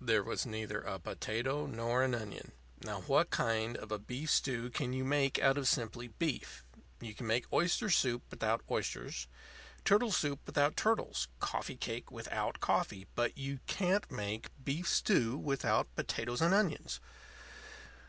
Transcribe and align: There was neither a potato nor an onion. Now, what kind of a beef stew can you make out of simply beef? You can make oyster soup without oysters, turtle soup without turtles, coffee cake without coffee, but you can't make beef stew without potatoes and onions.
There 0.00 0.22
was 0.22 0.46
neither 0.46 0.82
a 0.82 1.00
potato 1.00 1.66
nor 1.66 2.04
an 2.04 2.14
onion. 2.14 2.52
Now, 2.80 3.00
what 3.00 3.30
kind 3.30 3.76
of 3.76 3.90
a 3.90 3.98
beef 3.98 4.30
stew 4.30 4.70
can 4.70 4.92
you 4.92 5.02
make 5.04 5.40
out 5.40 5.58
of 5.58 5.66
simply 5.66 6.06
beef? 6.06 6.64
You 7.00 7.12
can 7.12 7.26
make 7.26 7.52
oyster 7.52 7.90
soup 7.90 8.22
without 8.30 8.62
oysters, 8.70 9.26
turtle 9.84 10.12
soup 10.12 10.38
without 10.46 10.76
turtles, 10.76 11.26
coffee 11.40 11.76
cake 11.76 12.08
without 12.12 12.60
coffee, 12.60 13.08
but 13.16 13.36
you 13.36 13.58
can't 13.66 14.08
make 14.12 14.52
beef 14.64 14.86
stew 14.86 15.36
without 15.36 15.92
potatoes 15.96 16.40
and 16.40 16.54
onions. 16.54 17.00